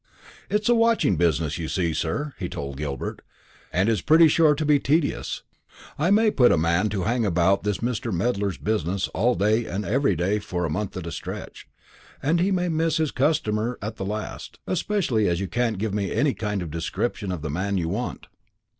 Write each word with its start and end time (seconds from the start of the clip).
"It's 0.49 0.67
a 0.67 0.73
watching 0.73 1.15
business, 1.15 1.59
you 1.59 1.67
see 1.67 1.93
sir," 1.93 2.33
he 2.39 2.49
told 2.49 2.77
Gilbert, 2.77 3.21
"and 3.71 3.87
is 3.87 4.01
pretty 4.01 4.27
sure 4.27 4.55
to 4.55 4.65
be 4.65 4.79
tedious. 4.79 5.43
I 5.99 6.09
may 6.09 6.31
put 6.31 6.51
a 6.51 6.57
man 6.57 6.89
to 6.89 7.03
hang 7.03 7.23
about 7.23 7.61
this 7.61 7.81
Mr. 7.85 8.11
Medler's 8.11 8.57
business 8.57 9.09
all 9.09 9.35
day 9.35 9.65
and 9.67 9.85
every 9.85 10.15
day 10.15 10.39
for 10.39 10.65
a 10.65 10.71
month 10.71 10.97
at 10.97 11.05
a 11.05 11.11
stretch, 11.11 11.67
and 12.19 12.39
he 12.39 12.49
may 12.49 12.67
miss 12.67 12.97
his 12.97 13.11
customer 13.11 13.77
at 13.79 13.97
the 13.97 14.03
last, 14.05 14.57
especially 14.65 15.27
as 15.29 15.39
you 15.39 15.47
can't 15.47 15.77
give 15.77 15.93
me 15.93 16.11
any 16.11 16.33
kind 16.33 16.63
of 16.63 16.71
description 16.71 17.31
of 17.31 17.43
the 17.43 17.51
man 17.51 17.77
you 17.77 17.87
want." 17.87 18.25